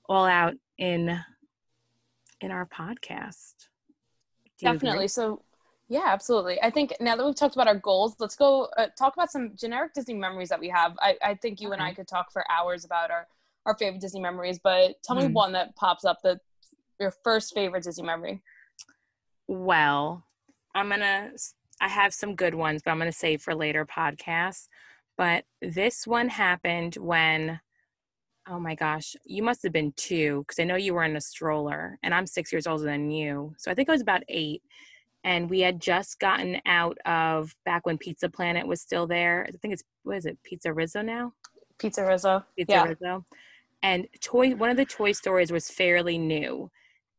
all 0.07 0.25
out 0.25 0.53
in 0.77 1.19
in 2.39 2.51
our 2.51 2.65
podcast. 2.65 3.55
Definitely. 4.61 5.09
So 5.09 5.43
yeah, 5.91 6.05
absolutely. 6.05 6.57
I 6.63 6.69
think 6.69 6.93
now 7.01 7.17
that 7.17 7.25
we've 7.25 7.35
talked 7.35 7.55
about 7.55 7.67
our 7.67 7.75
goals, 7.75 8.15
let's 8.17 8.37
go 8.37 8.69
uh, 8.77 8.87
talk 8.97 9.13
about 9.13 9.29
some 9.29 9.51
generic 9.57 9.93
Disney 9.93 10.13
memories 10.13 10.47
that 10.47 10.59
we 10.61 10.69
have. 10.69 10.93
I, 11.01 11.17
I 11.21 11.33
think 11.35 11.59
you 11.59 11.67
okay. 11.67 11.73
and 11.73 11.83
I 11.83 11.93
could 11.93 12.07
talk 12.07 12.31
for 12.31 12.49
hours 12.49 12.85
about 12.85 13.11
our, 13.11 13.27
our 13.65 13.75
favorite 13.75 13.99
Disney 13.99 14.21
memories, 14.21 14.57
but 14.63 15.03
tell 15.03 15.17
mm. 15.17 15.23
me 15.23 15.27
hmm. 15.27 15.33
one 15.33 15.51
that 15.51 15.75
pops 15.75 16.05
up 16.05 16.19
that 16.23 16.39
your 16.97 17.11
first 17.25 17.53
favorite 17.53 17.83
Disney 17.83 18.05
memory. 18.05 18.41
Well, 19.49 20.23
I'm 20.73 20.87
going 20.87 21.01
to, 21.01 21.31
I 21.81 21.89
have 21.89 22.13
some 22.13 22.35
good 22.35 22.55
ones, 22.55 22.81
but 22.85 22.91
I'm 22.91 22.97
going 22.97 23.11
to 23.11 23.17
save 23.17 23.41
for 23.41 23.53
later 23.53 23.85
podcasts. 23.85 24.69
But 25.17 25.43
this 25.61 26.07
one 26.07 26.29
happened 26.29 26.95
when, 26.95 27.59
oh 28.47 28.61
my 28.61 28.75
gosh, 28.75 29.17
you 29.25 29.43
must 29.43 29.61
have 29.63 29.73
been 29.73 29.91
two 29.97 30.45
because 30.47 30.57
I 30.57 30.63
know 30.63 30.77
you 30.77 30.93
were 30.93 31.03
in 31.03 31.17
a 31.17 31.21
stroller 31.21 31.99
and 32.01 32.15
I'm 32.15 32.27
six 32.27 32.53
years 32.53 32.65
older 32.65 32.85
than 32.85 33.11
you. 33.11 33.55
So 33.57 33.69
I 33.69 33.73
think 33.73 33.89
I 33.89 33.91
was 33.91 34.01
about 34.01 34.23
eight 34.29 34.61
and 35.23 35.49
we 35.49 35.61
had 35.61 35.81
just 35.81 36.19
gotten 36.19 36.61
out 36.65 36.97
of 37.05 37.55
back 37.65 37.85
when 37.85 37.97
Pizza 37.97 38.29
Planet 38.29 38.67
was 38.67 38.81
still 38.81 39.07
there. 39.07 39.45
I 39.47 39.51
think 39.57 39.73
it's 39.73 39.83
what 40.03 40.17
is 40.17 40.25
it, 40.25 40.37
Pizza 40.43 40.73
Rizzo 40.73 41.01
now? 41.01 41.33
Pizza 41.77 42.05
Rizzo. 42.05 42.43
Pizza 42.57 42.71
yeah. 42.71 42.83
Rizzo. 42.83 43.25
And 43.83 44.07
toy 44.21 44.55
one 44.55 44.69
of 44.69 44.77
the 44.77 44.85
Toy 44.85 45.11
Stories 45.11 45.51
was 45.51 45.69
fairly 45.69 46.17
new. 46.17 46.69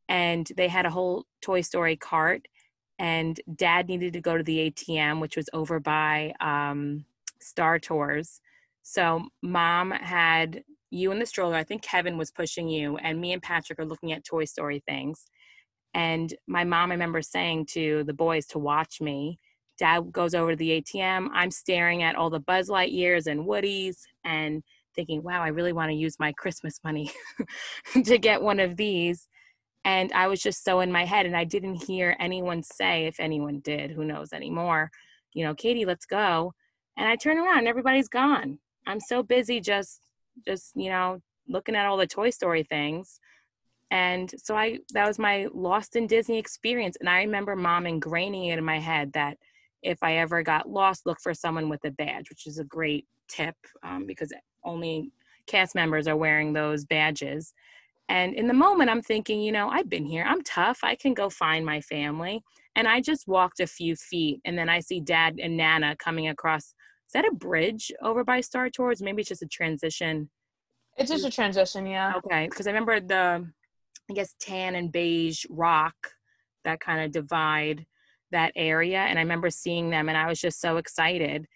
And 0.09 0.50
they 0.56 0.68
had 0.68 0.87
a 0.87 0.90
whole 0.90 1.26
Toy 1.40 1.61
Story 1.61 1.97
cart. 1.97 2.47
And 2.99 3.40
dad 3.56 3.88
needed 3.88 4.12
to 4.12 4.21
go 4.21 4.37
to 4.37 4.44
the 4.44 4.71
ATM, 4.71 5.21
which 5.21 5.37
was 5.37 5.49
over 5.52 5.80
by 5.80 6.35
um, 6.40 7.04
Star 7.40 7.78
Tours. 7.78 8.40
So 8.82 9.25
mom 9.42 9.90
had 9.90 10.62
you 10.90 11.11
in 11.11 11.18
the 11.18 11.26
stroller. 11.26 11.56
I 11.56 11.64
think 11.64 11.82
Kevin 11.82 12.18
was 12.18 12.30
pushing 12.30 12.68
you, 12.68 12.97
and 12.99 13.21
me 13.21 13.32
and 13.32 13.42
Patrick 13.42 13.78
are 13.78 13.85
looking 13.85 14.12
at 14.12 14.25
Toy 14.25 14.44
Story 14.44 14.82
things. 14.87 15.25
And 15.94 16.32
my 16.46 16.64
mom, 16.64 16.90
I 16.90 16.94
remember 16.94 17.22
saying 17.22 17.66
to 17.72 18.04
the 18.04 18.14
boys 18.14 18.46
to 18.49 18.58
watch 18.58 19.00
me. 19.00 19.38
Dad 19.78 20.12
goes 20.12 20.34
over 20.34 20.52
to 20.52 20.56
the 20.56 20.80
ATM. 20.80 21.28
I'm 21.32 21.50
staring 21.50 22.02
at 22.02 22.14
all 22.14 22.30
the 22.30 22.40
Buzz 22.40 22.68
Lightyears 22.68 23.26
and 23.26 23.46
Woodies 23.46 23.96
and 24.25 24.62
thinking, 24.94 25.22
wow, 25.22 25.42
I 25.42 25.49
really 25.49 25.72
want 25.72 25.90
to 25.90 25.96
use 25.96 26.18
my 26.18 26.32
Christmas 26.32 26.80
money 26.84 27.11
to 28.04 28.18
get 28.18 28.42
one 28.42 28.61
of 28.61 28.76
these. 28.76 29.28
And 29.84 30.12
I 30.12 30.28
was 30.28 30.40
just 30.40 30.64
so 30.64 30.80
in 30.80 30.92
my 30.92 31.04
head, 31.04 31.26
and 31.26 31.37
I 31.37 31.44
didn't 31.44 31.87
hear 31.87 32.16
anyone 32.20 32.62
say, 32.62 33.06
if 33.06 33.18
anyone 33.18 33.61
did, 33.61 33.90
who 33.90 34.04
knows 34.04 34.32
anymore, 34.32 34.90
you 35.32 35.44
know, 35.44 35.54
Katie, 35.54 35.84
let's 35.84 36.06
go. 36.06 36.52
And 36.96 37.08
I 37.08 37.16
turn 37.16 37.38
around, 37.38 37.61
and 37.61 37.68
everybody's 37.68 38.08
gone. 38.08 38.58
I'm 38.87 39.00
so 39.00 39.22
busy 39.22 39.61
just, 39.61 40.00
just, 40.46 40.72
you 40.76 40.88
know, 40.88 41.20
looking 41.49 41.75
at 41.75 41.87
all 41.87 41.96
the 41.96 42.06
Toy 42.06 42.30
Story 42.30 42.62
things. 42.62 43.18
And 43.92 44.32
so 44.42 44.56
I, 44.56 44.78
that 44.94 45.06
was 45.06 45.18
my 45.18 45.49
lost 45.52 45.96
in 45.96 46.06
Disney 46.06 46.38
experience. 46.38 46.96
And 46.99 47.11
I 47.11 47.18
remember 47.18 47.54
mom 47.54 47.84
ingraining 47.84 48.50
it 48.50 48.58
in 48.58 48.64
my 48.64 48.78
head 48.78 49.12
that 49.12 49.37
if 49.82 49.99
I 50.02 50.16
ever 50.16 50.42
got 50.42 50.66
lost, 50.66 51.04
look 51.04 51.20
for 51.20 51.34
someone 51.34 51.68
with 51.68 51.84
a 51.84 51.90
badge, 51.90 52.30
which 52.30 52.46
is 52.46 52.58
a 52.58 52.64
great 52.64 53.06
tip 53.28 53.54
um, 53.82 54.06
because 54.06 54.32
only 54.64 55.12
cast 55.46 55.75
members 55.75 56.08
are 56.08 56.16
wearing 56.16 56.54
those 56.54 56.87
badges. 56.87 57.52
And 58.08 58.34
in 58.34 58.46
the 58.46 58.54
moment, 58.54 58.88
I'm 58.88 59.02
thinking, 59.02 59.42
you 59.42 59.52
know, 59.52 59.68
I've 59.68 59.90
been 59.90 60.06
here. 60.06 60.25
I'm 60.26 60.42
tough. 60.42 60.78
I 60.82 60.94
can 60.94 61.12
go 61.12 61.28
find 61.28 61.64
my 61.66 61.82
family. 61.82 62.42
And 62.75 62.88
I 62.88 63.02
just 63.02 63.28
walked 63.28 63.61
a 63.61 63.66
few 63.66 63.94
feet, 63.94 64.40
and 64.46 64.56
then 64.56 64.70
I 64.70 64.80
see 64.80 65.00
Dad 65.00 65.38
and 65.38 65.58
Nana 65.58 65.96
coming 65.96 66.28
across. 66.28 66.62
Is 66.62 67.12
that 67.12 67.26
a 67.26 67.34
bridge 67.34 67.92
over 68.00 68.25
by 68.25 68.40
Star 68.40 68.70
Tours? 68.70 69.02
Maybe 69.02 69.20
it's 69.20 69.28
just 69.28 69.42
a 69.42 69.46
transition. 69.46 70.30
It's 70.96 71.11
just 71.11 71.26
a 71.26 71.30
transition, 71.30 71.87
yeah. 71.87 72.14
Okay, 72.16 72.46
because 72.49 72.66
I 72.66 72.70
remember 72.70 72.99
the, 72.99 73.46
I 74.11 74.14
guess 74.14 74.35
tan 74.40 74.75
and 74.75 74.92
beige 74.92 75.44
rock 75.49 75.94
that 76.64 76.80
kind 76.80 77.04
of 77.04 77.12
divide 77.12 77.87
that 78.30 78.52
area, 78.56 78.99
and 78.99 79.18
I 79.18 79.23
remember 79.23 79.50
seeing 79.50 79.90
them, 79.90 80.09
and 80.09 80.16
I 80.16 80.26
was 80.26 80.40
just 80.40 80.61
so 80.61 80.76
excited. 80.78 81.47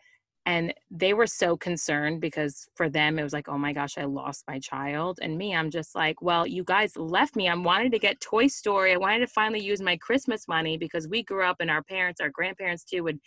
And 0.46 0.72
they 0.92 1.12
were 1.12 1.26
so 1.26 1.56
concerned 1.56 2.20
because 2.20 2.68
for 2.76 2.88
them 2.88 3.18
it 3.18 3.24
was 3.24 3.32
like 3.32 3.48
oh 3.48 3.58
my 3.58 3.72
gosh 3.72 3.98
i 3.98 4.04
lost 4.04 4.44
my 4.46 4.60
child. 4.60 5.18
And 5.20 5.36
me 5.36 5.54
i'm 5.54 5.70
just 5.70 5.96
like 5.96 6.22
well 6.22 6.46
you 6.46 6.62
guys 6.62 6.96
left 6.96 7.34
me. 7.34 7.48
I 7.48 7.54
wanted 7.56 7.90
to 7.92 7.98
get 7.98 8.20
toy 8.20 8.46
story. 8.46 8.92
I 8.92 8.96
wanted 8.96 9.20
to 9.20 9.26
finally 9.26 9.60
use 9.60 9.82
my 9.82 9.96
christmas 9.96 10.46
money 10.46 10.78
because 10.78 11.08
we 11.08 11.24
grew 11.24 11.44
up 11.44 11.56
and 11.60 11.70
our 11.70 11.82
parents 11.82 12.20
our 12.20 12.30
grandparents 12.30 12.84
too 12.84 13.02
would 13.02 13.18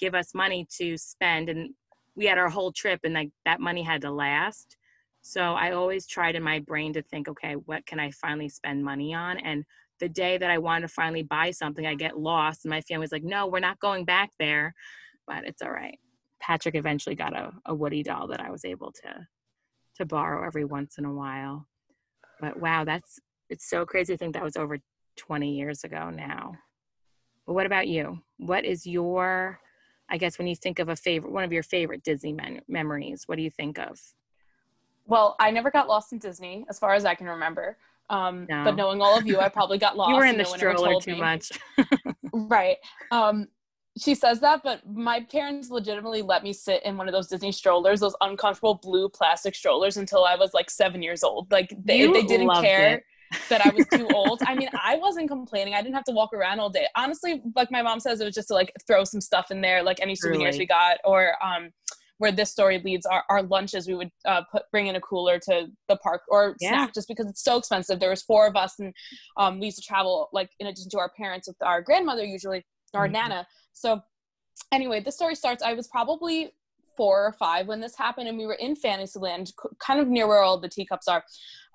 give 0.00 0.14
us 0.16 0.34
money 0.34 0.66
to 0.78 0.96
spend. 0.96 1.48
And 1.48 1.74
we 2.16 2.26
had 2.26 2.38
our 2.38 2.48
whole 2.50 2.72
trip 2.72 3.00
and 3.04 3.14
like 3.14 3.30
that 3.44 3.60
money 3.60 3.82
had 3.82 4.00
to 4.02 4.10
last 4.10 4.76
so 5.26 5.54
i 5.54 5.72
always 5.72 6.06
tried 6.06 6.36
in 6.36 6.42
my 6.42 6.58
brain 6.60 6.92
to 6.92 7.02
think 7.02 7.28
okay 7.28 7.54
what 7.54 7.84
can 7.86 7.98
i 7.98 8.10
finally 8.10 8.48
spend 8.48 8.84
money 8.84 9.14
on 9.14 9.38
and 9.38 9.64
the 10.00 10.08
day 10.08 10.38
that 10.38 10.50
i 10.50 10.58
wanted 10.58 10.82
to 10.82 10.92
finally 10.92 11.22
buy 11.22 11.50
something 11.50 11.86
i 11.86 11.94
get 11.94 12.18
lost 12.18 12.64
and 12.64 12.70
my 12.70 12.80
family's 12.82 13.12
like 13.12 13.24
no 13.24 13.46
we're 13.46 13.58
not 13.58 13.80
going 13.80 14.04
back 14.04 14.30
there 14.38 14.74
but 15.26 15.44
it's 15.44 15.62
all 15.62 15.70
right 15.70 15.98
Patrick 16.44 16.74
eventually 16.74 17.14
got 17.14 17.34
a, 17.34 17.52
a 17.64 17.74
Woody 17.74 18.02
doll 18.02 18.26
that 18.28 18.40
I 18.40 18.50
was 18.50 18.66
able 18.66 18.92
to 18.92 19.26
to 19.96 20.04
borrow 20.04 20.44
every 20.46 20.64
once 20.64 20.98
in 20.98 21.04
a 21.04 21.12
while. 21.12 21.66
But 22.40 22.60
wow, 22.60 22.84
that's 22.84 23.18
it's 23.48 23.68
so 23.68 23.86
crazy 23.86 24.12
to 24.12 24.18
think 24.18 24.34
that 24.34 24.42
was 24.42 24.56
over 24.56 24.78
20 25.16 25.56
years 25.56 25.84
ago 25.84 26.10
now. 26.10 26.52
But 27.46 27.54
what 27.54 27.66
about 27.66 27.88
you? 27.88 28.18
What 28.36 28.64
is 28.64 28.86
your 28.86 29.58
I 30.10 30.18
guess 30.18 30.36
when 30.36 30.46
you 30.46 30.54
think 30.54 30.78
of 30.78 30.90
a 30.90 30.96
favorite 30.96 31.32
one 31.32 31.44
of 31.44 31.52
your 31.52 31.62
favorite 31.62 32.02
Disney 32.02 32.34
men- 32.34 32.60
memories, 32.68 33.22
what 33.24 33.36
do 33.36 33.42
you 33.42 33.50
think 33.50 33.78
of? 33.78 33.98
Well, 35.06 35.36
I 35.38 35.50
never 35.50 35.70
got 35.70 35.88
lost 35.88 36.12
in 36.12 36.18
Disney 36.18 36.64
as 36.68 36.78
far 36.78 36.94
as 36.94 37.04
I 37.04 37.14
can 37.14 37.26
remember. 37.26 37.76
Um, 38.10 38.46
no. 38.48 38.64
but 38.64 38.76
knowing 38.76 39.00
all 39.00 39.16
of 39.16 39.26
you, 39.26 39.40
I 39.40 39.48
probably 39.48 39.78
got 39.78 39.96
lost. 39.96 40.10
you 40.10 40.16
were 40.16 40.24
in 40.24 40.38
the 40.38 40.44
stroller 40.44 41.00
too 41.00 41.12
me. 41.12 41.20
much. 41.20 41.52
right. 42.32 42.76
Um, 43.10 43.48
she 43.98 44.14
says 44.14 44.40
that, 44.40 44.62
but 44.64 44.80
my 44.88 45.20
parents 45.20 45.70
legitimately 45.70 46.22
let 46.22 46.42
me 46.42 46.52
sit 46.52 46.82
in 46.84 46.96
one 46.96 47.08
of 47.08 47.12
those 47.12 47.28
Disney 47.28 47.52
strollers, 47.52 48.00
those 48.00 48.16
uncomfortable 48.20 48.74
blue 48.82 49.08
plastic 49.08 49.54
strollers, 49.54 49.96
until 49.96 50.24
I 50.24 50.34
was 50.36 50.52
like 50.52 50.68
seven 50.68 51.00
years 51.00 51.22
old. 51.22 51.50
Like 51.52 51.70
they, 51.84 52.06
they 52.06 52.22
didn't 52.22 52.50
care. 52.60 52.94
It. 52.94 53.04
that 53.48 53.64
I 53.64 53.70
was 53.70 53.86
too 53.86 54.08
old. 54.12 54.40
I 54.46 54.54
mean, 54.54 54.68
I 54.82 54.96
wasn't 54.96 55.28
complaining. 55.28 55.74
I 55.74 55.82
didn't 55.82 55.94
have 55.94 56.04
to 56.04 56.12
walk 56.12 56.32
around 56.32 56.58
all 56.58 56.70
day. 56.70 56.86
Honestly, 56.96 57.40
like 57.54 57.70
my 57.70 57.82
mom 57.82 58.00
says, 58.00 58.20
it 58.20 58.24
was 58.24 58.34
just 58.34 58.48
to 58.48 58.54
like 58.54 58.72
throw 58.86 59.04
some 59.04 59.20
stuff 59.20 59.50
in 59.50 59.60
there, 59.60 59.82
like 59.82 60.00
any 60.00 60.16
souvenirs 60.16 60.54
really? 60.54 60.58
we 60.60 60.66
got, 60.66 60.98
or 61.04 61.34
um, 61.42 61.70
where 62.18 62.32
this 62.32 62.50
story 62.50 62.80
leads, 62.84 63.06
our, 63.06 63.24
our 63.28 63.42
lunches 63.42 63.86
we 63.88 63.94
would 63.94 64.10
uh, 64.24 64.42
put 64.50 64.62
bring 64.70 64.86
in 64.86 64.96
a 64.96 65.00
cooler 65.00 65.38
to 65.38 65.66
the 65.88 65.96
park 65.96 66.22
or 66.28 66.56
yeah. 66.60 66.70
snack 66.70 66.94
just 66.94 67.08
because 67.08 67.26
it's 67.26 67.42
so 67.42 67.58
expensive. 67.58 68.00
There 68.00 68.10
was 68.10 68.22
four 68.22 68.46
of 68.46 68.56
us, 68.56 68.74
and 68.78 68.94
um, 69.36 69.58
we 69.58 69.66
used 69.66 69.78
to 69.78 69.84
travel 69.84 70.28
like 70.32 70.50
in 70.60 70.66
addition 70.66 70.90
to 70.90 70.98
our 70.98 71.10
parents 71.16 71.48
with 71.48 71.56
our 71.62 71.82
grandmother 71.82 72.24
usually, 72.24 72.64
our 72.94 73.06
mm-hmm. 73.06 73.14
nana 73.14 73.46
so 73.74 74.00
anyway, 74.72 75.00
the 75.00 75.12
story 75.12 75.34
starts. 75.34 75.62
I 75.62 75.74
was 75.74 75.88
probably 75.88 76.52
four 76.96 77.26
or 77.26 77.32
five 77.32 77.66
when 77.66 77.80
this 77.80 77.96
happened, 77.96 78.28
and 78.28 78.38
we 78.38 78.46
were 78.46 78.54
in 78.54 78.74
Fantasyland, 78.76 79.52
kind 79.80 80.00
of 80.00 80.08
near 80.08 80.26
where 80.26 80.40
all 80.40 80.58
the 80.58 80.68
teacups 80.68 81.08
are. 81.08 81.22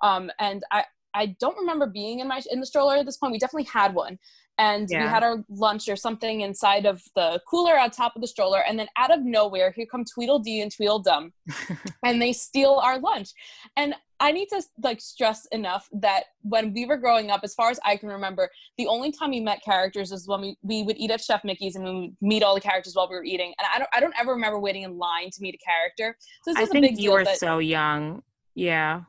Um, 0.02 0.32
and 0.40 0.64
I, 0.72 0.86
I 1.14 1.36
don't 1.40 1.58
remember 1.58 1.86
being 1.86 2.20
in 2.20 2.28
my 2.28 2.42
in 2.50 2.60
the 2.60 2.66
stroller 2.66 2.96
at 2.96 3.06
this 3.06 3.18
point. 3.18 3.34
We 3.34 3.40
definitely 3.40 3.70
had 3.72 3.94
one, 3.94 4.18
and 4.60 4.90
yeah. 4.90 5.04
we 5.04 5.10
had 5.10 5.24
our 5.24 5.44
lunch 5.50 5.88
or 5.88 5.96
something 5.96 6.42
inside 6.42 6.86
of 6.86 7.02
the 7.16 7.42
cooler 7.48 7.80
on 7.80 7.90
top 7.90 8.16
of 8.16 8.22
the 8.22 8.28
stroller. 8.28 8.62
And 8.68 8.78
then 8.78 8.88
out 8.98 9.10
of 9.10 9.22
nowhere, 9.22 9.72
here 9.72 9.86
come 9.90 10.04
Tweedledee 10.04 10.62
and 10.62 10.70
Tweedledum, 10.70 11.32
and 12.06 12.22
they 12.22 12.34
steal 12.34 12.74
our 12.84 13.00
lunch. 13.00 13.30
And 13.78 13.96
I 14.20 14.34
need 14.34 14.50
to 14.50 14.62
like 14.84 15.00
stress 15.00 15.46
enough 15.54 15.88
that 15.94 16.26
when 16.42 16.74
we 16.74 16.86
were 16.86 16.98
growing 16.98 17.32
up, 17.32 17.40
as 17.44 17.56
far 17.56 17.72
as 17.72 17.80
I 17.86 17.96
can 17.96 18.10
remember, 18.10 18.50
the 18.78 18.86
only 18.88 19.14
time 19.14 19.30
we 19.30 19.40
met 19.40 19.64
characters 19.64 20.12
is 20.12 20.28
when 20.28 20.42
we, 20.42 20.58
we 20.62 20.84
would 20.84 20.98
eat 20.98 21.10
at 21.10 21.22
Chef 21.22 21.46
Mickey's 21.46 21.78
and 21.78 21.86
we 21.86 21.94
would 21.94 22.18
meet 22.20 22.44
all 22.44 22.54
the 22.54 22.60
characters 22.60 22.96
while 22.96 23.08
we 23.10 23.16
were 23.16 23.24
eating. 23.24 23.54
And 23.58 23.68
I 23.74 23.80
don't 23.80 23.90
I 23.94 24.02
don't 24.02 24.14
ever 24.20 24.34
remember 24.34 24.60
waiting 24.60 24.84
in 24.84 24.98
line 24.98 25.30
to 25.32 25.42
meet 25.42 25.56
a 25.56 25.66
character. 25.66 26.18
So 26.44 26.54
this 26.54 26.70
I 26.70 26.80
think 26.80 27.00
you 27.00 27.14
were 27.14 27.24
so 27.24 27.60
young. 27.60 28.24
Yeah. 28.56 29.04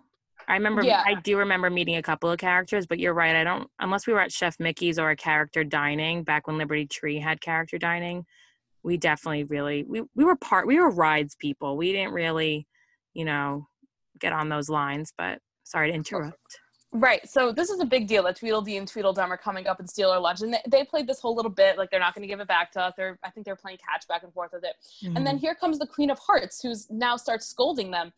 I 0.51 0.55
remember 0.55 0.83
yeah. 0.83 1.05
I 1.07 1.15
do 1.15 1.39
remember 1.39 1.71
meeting 1.71 1.97
a 1.97 2.03
couple 2.03 2.31
of 2.31 2.39
characters, 2.39 2.87
but 2.87 2.99
you're 2.99 3.15
right. 3.15 3.37
I 3.37 3.45
don't 3.45 3.69
unless 3.79 4.07
we 4.07 4.13
were 4.13 4.21
at 4.21 4.33
Chef 4.33 4.57
Mickey's 4.59 4.99
or 4.99 5.11
a 5.11 5.17
character 5.17 5.63
dining 5.63 6.25
back 6.25 6.47
when 6.47 6.59
Liberty 6.59 6.87
Tree 6.87 7.19
had 7.19 7.41
character 7.41 7.79
dining, 7.79 8.25
we 8.83 8.97
definitely 8.97 9.45
really 9.45 9.85
we, 9.85 10.03
we 10.15 10.25
were 10.25 10.37
part 10.37 10.67
we 10.67 10.81
were 10.81 10.91
rides 10.91 11.37
people. 11.39 11.77
We 11.77 11.93
didn't 11.93 12.13
really, 12.13 12.67
you 13.15 13.25
know, 13.25 13.69
get 14.19 14.33
on 14.33 14.49
those 14.49 14.69
lines, 14.69 15.13
but 15.17 15.39
sorry 15.63 15.91
to 15.91 15.95
interrupt. 15.95 16.61
Right. 16.93 17.29
So 17.29 17.53
this 17.53 17.71
is 17.71 17.79
a 17.79 17.85
big 17.85 18.09
deal 18.09 18.25
that 18.25 18.37
Tweedledee 18.37 18.77
and 18.77 18.89
Tweedledum 18.89 19.33
are 19.33 19.37
coming 19.37 19.69
up 19.69 19.79
and 19.79 19.89
steal 19.89 20.11
our 20.11 20.19
lunch. 20.19 20.41
And 20.41 20.53
they, 20.53 20.61
they 20.67 20.85
played 20.85 21.07
this 21.07 21.21
whole 21.21 21.37
little 21.37 21.51
bit 21.51 21.79
like 21.79 21.89
they're 21.89 22.01
not 22.01 22.15
going 22.15 22.23
to 22.23 22.29
give 22.29 22.41
it 22.41 22.49
back 22.49 22.73
to 22.73 22.81
us. 22.81 22.95
They're, 22.97 23.17
I 23.23 23.31
think 23.31 23.47
they're 23.47 23.55
playing 23.55 23.79
catch 23.79 24.09
back 24.09 24.25
and 24.25 24.33
forth 24.33 24.51
with 24.53 24.65
it. 24.65 24.75
Mm-hmm. 25.05 25.17
And 25.17 25.25
then 25.25 25.37
mm-hmm. 25.37 25.43
here 25.43 25.55
comes 25.55 25.79
the 25.79 25.87
Queen 25.87 26.11
of 26.11 26.19
Hearts, 26.19 26.61
who's 26.61 26.91
now 26.91 27.17
starts 27.17 27.47
scolding 27.47 27.93
them. 27.93 28.13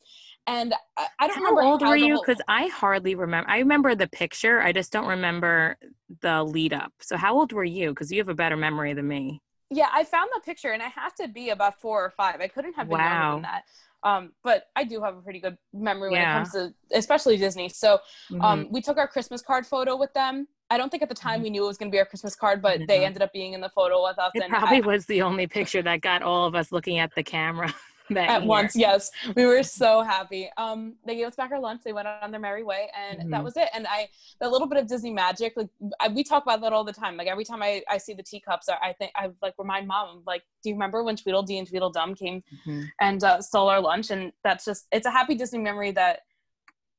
And 0.47 0.75
I, 0.97 1.07
I 1.21 1.27
don't 1.29 1.37
how 1.37 1.43
remember. 1.43 1.63
Old 1.63 1.83
how 1.83 1.89
old 1.89 2.01
were 2.01 2.07
you? 2.07 2.21
Because 2.21 2.43
I 2.49 2.67
hardly 2.67 3.15
remember. 3.15 3.49
I 3.49 3.59
remember 3.59 3.95
the 3.95 4.09
picture. 4.09 4.61
I 4.61 4.73
just 4.73 4.93
don't 4.93 5.07
remember 5.07 5.77
the 6.21 6.43
lead 6.43 6.73
up. 6.73 6.93
So 7.01 7.17
how 7.17 7.35
old 7.35 7.53
were 7.53 7.65
you? 7.65 7.91
Because 7.91 8.11
you 8.11 8.19
have 8.19 8.29
a 8.29 8.35
better 8.35 8.57
memory 8.57 8.93
than 8.95 9.07
me. 9.07 9.41
Yeah, 9.71 9.89
I 9.93 10.05
found 10.05 10.31
the 10.35 10.41
picture 10.41 10.73
and 10.73 10.83
I 10.83 10.89
have 10.89 11.15
to 11.17 11.29
be 11.29 11.51
about 11.51 11.81
four 11.81 12.05
or 12.05 12.11
five. 12.11 12.41
I 12.41 12.49
couldn't 12.49 12.75
have 12.75 12.89
been 12.89 12.99
wow. 12.99 13.21
younger 13.21 13.35
than 13.37 13.43
that. 13.43 13.65
Um, 14.05 14.33
but 14.43 14.65
I 14.75 14.85
do 14.85 15.01
have 15.01 15.17
a 15.17 15.21
pretty 15.21 15.39
good 15.39 15.57
memory 15.73 16.11
when 16.11 16.21
yeah. 16.21 16.35
it 16.35 16.39
comes 16.41 16.53
to 16.53 16.75
especially 16.93 17.37
Disney. 17.37 17.69
So 17.69 18.01
um, 18.41 18.65
mm-hmm. 18.65 18.73
we 18.73 18.83
took 18.83 18.99
our 18.99 19.07
Christmas 19.07 19.43
card 19.43 19.65
photo 19.65 19.97
with 19.97 20.13
them. 20.13 20.49
I 20.71 20.77
don't 20.77 20.91
think 20.91 21.03
at 21.03 21.09
the 21.09 21.15
time 21.15 21.37
mm-hmm. 21.37 21.45
we 21.45 21.51
knew 21.51 21.65
it 21.65 21.69
was 21.69 21.77
going 21.77 21.91
to 21.91 21.95
be 21.95 22.01
our 22.01 22.05
Christmas 22.05 22.35
card, 22.35 22.61
but 22.61 22.81
they 22.89 23.05
ended 23.05 23.23
up 23.23 23.33
being 23.33 23.53
in 23.53 23.61
the 23.61 23.69
photo 23.69 24.03
with 24.03 24.19
us. 24.19 24.33
It 24.35 24.43
and 24.43 24.51
probably 24.51 24.79
I, 24.79 24.87
was 24.87 25.07
the 25.07 25.23
only 25.23 25.47
picture 25.47 25.83
that 25.83 26.01
got 26.01 26.23
all 26.23 26.47
of 26.47 26.55
us 26.55 26.73
looking 26.73 26.99
at 26.99 27.15
the 27.15 27.23
camera. 27.23 27.73
at 28.21 28.43
year. 28.43 28.49
once 28.49 28.77
yes. 28.77 29.11
We 29.37 29.47
were 29.47 29.63
so 29.63 30.03
happy. 30.03 30.51
Um 30.57 30.95
they 31.07 31.17
gave 31.17 31.27
us 31.27 31.37
back 31.37 31.51
our 31.53 31.61
lunch. 31.61 31.83
They 31.85 31.93
went 31.93 32.09
on 32.09 32.31
their 32.31 32.41
merry 32.41 32.63
way 32.63 32.91
and 32.97 33.21
mm-hmm. 33.21 33.31
that 33.31 33.45
was 33.45 33.57
it. 33.57 33.69
And 33.75 33.87
i 33.89 34.09
that 34.41 34.51
little 34.51 34.67
bit 34.67 34.79
of 34.79 34.87
disney 34.87 35.13
magic 35.13 35.55
like 35.57 35.69
I, 36.01 36.09
we 36.09 36.25
talk 36.25 36.43
about 36.43 36.61
that 36.63 36.73
all 36.73 36.85
the 36.85 36.93
time. 36.93 37.17
Like 37.17 37.29
every 37.29 37.45
time 37.45 37.63
i, 37.63 37.83
I 37.89 37.99
see 37.99 38.15
the 38.15 38.23
teacups 38.23 38.69
i 38.69 38.93
think 38.93 39.13
i 39.17 39.31
like 39.43 39.55
remind 39.59 39.87
mom 39.87 40.23
like 40.27 40.43
do 40.63 40.69
you 40.71 40.75
remember 40.75 41.03
when 41.03 41.17
tweedledee 41.17 41.59
and 41.59 41.69
tweedledum 41.69 42.15
came 42.15 42.43
mm-hmm. 42.67 42.83
and 43.01 43.23
uh, 43.25 43.41
stole 43.41 43.69
our 43.69 43.81
lunch? 43.81 44.11
And 44.11 44.33
that's 44.45 44.65
just 44.65 44.87
it's 44.93 45.07
a 45.07 45.11
happy 45.11 45.35
disney 45.35 45.59
memory 45.59 45.91
that 45.93 46.21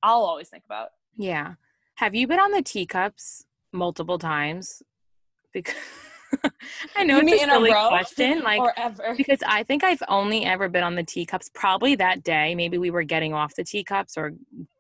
i'll 0.02 0.24
always 0.24 0.50
think 0.50 0.64
about. 0.66 0.90
Yeah. 1.16 1.56
Have 1.96 2.16
you 2.16 2.28
been 2.28 2.40
on 2.40 2.52
the 2.52 2.62
teacups 2.62 3.46
multiple 3.72 4.18
times? 4.18 4.82
Because 5.52 5.76
I 6.96 7.04
know 7.04 7.20
you 7.20 7.28
it's 7.28 7.44
a 7.44 7.48
silly 7.48 7.72
a 7.72 7.88
question, 7.88 8.42
like 8.42 8.62
because 9.18 9.40
I 9.46 9.64
think 9.64 9.84
I've 9.84 10.02
only 10.08 10.46
ever 10.46 10.70
been 10.70 10.84
on 10.84 10.96
the 10.96 11.04
teacups. 11.04 11.50
Probably 11.54 11.96
that 11.96 12.24
day, 12.24 12.56
maybe 12.56 12.78
we 12.78 12.92
were 12.92 13.04
getting 13.04 13.34
off 13.34 13.56
the 13.56 13.64
teacups 13.64 14.18
or 14.18 14.34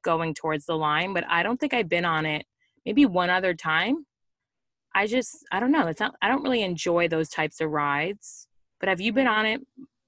going 0.04 0.34
towards 0.34 0.66
the 0.66 0.76
line, 0.76 1.14
but 1.14 1.24
I 1.28 1.44
don't 1.44 1.60
think 1.60 1.74
I've 1.74 1.90
been 1.90 2.06
on 2.06 2.26
it. 2.26 2.46
Maybe 2.86 3.06
one 3.06 3.30
other 3.30 3.54
time. 3.54 4.06
I 4.96 5.08
just 5.08 5.38
I 5.52 5.60
don't 5.60 5.72
know. 5.72 5.88
It's 5.88 6.00
not. 6.00 6.16
I 6.22 6.28
don't 6.28 6.44
really 6.44 6.64
enjoy 6.64 7.08
those 7.08 7.30
types 7.30 7.62
of 7.62 7.70
rides. 7.70 8.48
But 8.80 8.90
have 8.90 9.02
you 9.02 9.14
been 9.14 9.28
on 9.28 9.46
it? 9.46 9.62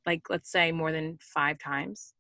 Like 0.06 0.30
let's 0.30 0.52
say 0.52 0.72
more 0.72 0.92
than 0.92 1.18
five 1.22 1.58
times. 1.58 2.14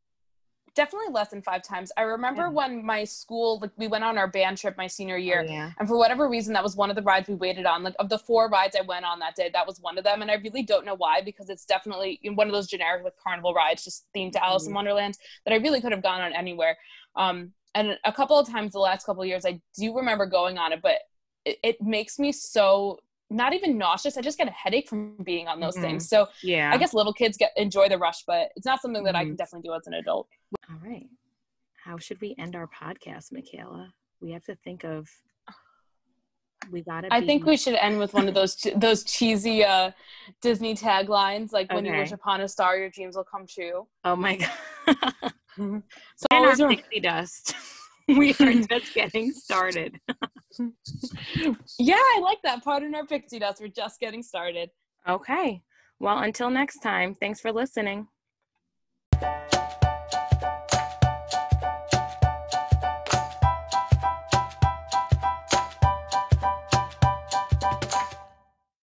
Definitely 0.75 1.11
less 1.11 1.29
than 1.29 1.41
five 1.41 1.63
times. 1.63 1.91
I 1.97 2.01
remember 2.03 2.43
Yeah. 2.43 2.49
when 2.49 2.85
my 2.85 3.03
school, 3.05 3.59
like 3.59 3.71
we 3.77 3.87
went 3.87 4.03
on 4.03 4.17
our 4.17 4.27
band 4.27 4.57
trip 4.57 4.77
my 4.77 4.87
senior 4.87 5.17
year, 5.17 5.45
Oh, 5.47 5.51
yeah. 5.51 5.71
and 5.79 5.87
for 5.87 5.97
whatever 5.97 6.27
reason, 6.29 6.53
that 6.53 6.63
was 6.63 6.75
one 6.75 6.89
of 6.89 6.95
the 6.95 7.01
rides 7.01 7.27
we 7.29 7.35
waited 7.35 7.65
on. 7.65 7.83
Like 7.83 7.95
of 7.99 8.09
the 8.09 8.19
four 8.19 8.49
rides 8.49 8.75
I 8.75 8.81
went 8.81 9.05
on 9.05 9.19
that 9.19 9.35
day, 9.35 9.49
that 9.53 9.65
was 9.65 9.79
one 9.81 9.97
of 9.97 10.03
them, 10.03 10.21
and 10.21 10.29
I 10.29 10.35
really 10.35 10.63
don't 10.63 10.85
know 10.85 10.95
why 10.95 11.21
because 11.21 11.49
it's 11.49 11.65
definitely 11.65 12.19
one 12.35 12.47
of 12.47 12.53
those 12.53 12.67
generic 12.67 13.03
like 13.03 13.17
carnival 13.17 13.53
rides, 13.53 13.83
just 13.83 14.05
themed 14.15 14.33
to 14.33 14.43
Alice 14.43 14.67
in 14.67 14.73
Mhm. 14.73 14.75
Wonderland 14.75 15.17
that 15.45 15.53
I 15.53 15.57
really 15.57 15.81
could 15.81 15.91
have 15.93 16.03
gone 16.03 16.21
on 16.21 16.33
anywhere. 16.33 16.77
Um, 17.15 17.53
and 17.73 17.97
a 18.03 18.11
couple 18.13 18.37
of 18.37 18.47
times 18.49 18.73
the 18.73 18.79
last 18.79 19.05
couple 19.05 19.21
of 19.23 19.27
years, 19.27 19.45
I 19.45 19.61
do 19.77 19.95
remember 19.95 20.25
going 20.25 20.57
on 20.57 20.73
it, 20.73 20.81
but 20.81 20.99
it, 21.45 21.57
it 21.63 21.81
makes 21.81 22.19
me 22.19 22.31
so 22.31 22.99
not 23.29 23.53
even 23.53 23.77
nauseous. 23.77 24.17
I 24.17 24.21
just 24.21 24.37
get 24.37 24.47
a 24.47 24.51
headache 24.51 24.87
from 24.87 25.15
being 25.23 25.47
on 25.47 25.59
those 25.59 25.75
Mhm. 25.77 25.81
things. 25.81 26.09
So 26.09 26.27
Yeah. 26.43 26.71
I 26.71 26.77
guess 26.77 26.93
little 26.93 27.13
kids 27.13 27.37
get 27.37 27.51
enjoy 27.57 27.89
the 27.89 27.97
rush, 27.97 28.23
but 28.25 28.51
it's 28.55 28.65
not 28.65 28.81
something 28.81 29.03
that 29.03 29.15
I 29.15 29.23
Mhm. 29.23 29.27
can 29.29 29.35
definitely 29.35 29.67
do 29.69 29.73
as 29.73 29.87
an 29.87 29.93
adult. 29.95 30.27
All 30.69 30.77
right. 30.77 31.07
How 31.83 31.97
should 31.97 32.19
we 32.21 32.35
end 32.37 32.55
our 32.55 32.67
podcast, 32.67 33.31
Michela? 33.31 33.93
We 34.21 34.31
have 34.31 34.43
to 34.45 34.55
think 34.55 34.83
of. 34.83 35.09
We 36.71 36.81
gotta. 36.81 37.09
I 37.11 37.21
think 37.21 37.45
we 37.45 37.57
should 37.57 37.75
end 37.75 37.99
with 37.99 38.13
one 38.13 38.27
of 38.27 38.33
those 38.33 38.55
those 38.75 39.03
cheesy 39.03 39.63
uh, 39.63 39.91
Disney 40.41 40.73
taglines, 40.73 41.51
like 41.51 41.71
"When 41.71 41.85
you 41.85 41.91
wish 41.93 42.11
upon 42.11 42.41
a 42.41 42.47
star, 42.47 42.75
your 42.77 42.89
dreams 42.89 43.15
will 43.15 43.23
come 43.23 43.45
true." 43.45 43.87
Oh 44.03 44.15
my 44.15 44.35
god. 44.37 44.51
So 45.57 45.61
and 45.61 45.83
always 46.31 46.59
our 46.59 46.69
pixie 46.69 46.99
dust. 47.01 47.55
we 48.07 48.31
are 48.39 48.53
just 48.69 48.93
getting 48.93 49.31
started. 49.31 49.99
yeah, 51.79 51.95
I 51.97 52.19
like 52.21 52.39
that. 52.43 52.63
Pardon 52.63 52.93
our 52.95 53.05
pixie 53.05 53.39
dust. 53.39 53.61
We're 53.61 53.67
just 53.67 53.99
getting 53.99 54.21
started. 54.21 54.69
Okay. 55.07 55.61
Well, 55.99 56.19
until 56.19 56.49
next 56.49 56.79
time, 56.79 57.15
thanks 57.15 57.39
for 57.39 57.51
listening. 57.51 58.07